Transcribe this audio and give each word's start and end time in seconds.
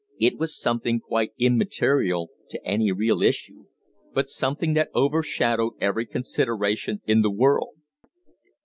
It 0.19 0.39
was 0.39 0.59
something 0.59 0.99
quite 0.99 1.31
immaterial 1.37 2.31
to 2.49 2.65
any 2.65 2.91
real 2.91 3.21
issue, 3.21 3.65
but 4.15 4.29
something 4.29 4.73
that 4.73 4.89
overshadowed 4.95 5.73
every 5.79 6.07
consideration 6.07 7.03
in 7.05 7.21
the 7.21 7.29
world. 7.29 7.75